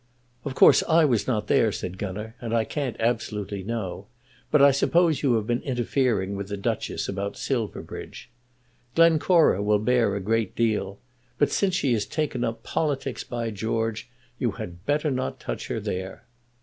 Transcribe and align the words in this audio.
"Of 0.43 0.55
course 0.55 0.81
I 0.89 1.05
was 1.05 1.27
not 1.27 1.45
there," 1.45 1.71
said 1.71 1.99
Gunner, 1.99 2.35
"and 2.41 2.55
I 2.55 2.63
can't 2.63 2.95
absolutely 2.99 3.61
know, 3.61 4.07
but 4.49 4.59
I 4.59 4.71
suppose 4.71 5.21
you 5.21 5.35
had 5.35 5.45
been 5.45 5.61
interfering 5.61 6.35
with 6.35 6.47
the 6.47 6.57
Duchess 6.57 7.07
about 7.07 7.37
Silverbridge. 7.37 8.27
Glencora 8.95 9.61
will 9.61 9.77
bear 9.77 10.15
a 10.15 10.19
great 10.19 10.55
deal, 10.55 10.97
but 11.37 11.51
since 11.51 11.75
she 11.75 11.93
has 11.93 12.07
taken 12.07 12.43
up 12.43 12.63
politics, 12.63 13.23
by 13.23 13.51
George, 13.51 14.09
you 14.39 14.53
had 14.53 14.87
better 14.87 15.11
not 15.11 15.39
touch 15.39 15.67
her 15.67 15.79
there." 15.79 16.23